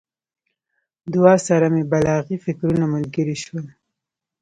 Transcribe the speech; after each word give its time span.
دعا 1.13 1.35
سره 1.47 1.65
مې 1.73 1.83
بلاغي 1.91 2.37
فکرونه 2.45 2.85
ملګري 2.93 3.35
شول. 3.43 3.65